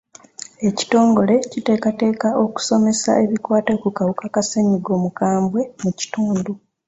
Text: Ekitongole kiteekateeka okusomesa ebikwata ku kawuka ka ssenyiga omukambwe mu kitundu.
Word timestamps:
Ekitongole 0.69 1.35
kiteekateeka 1.51 2.27
okusomesa 2.43 3.11
ebikwata 3.25 3.73
ku 3.81 3.87
kawuka 3.97 4.25
ka 4.33 4.41
ssenyiga 4.43 4.89
omukambwe 4.97 5.61
mu 5.83 5.91
kitundu. 5.99 6.51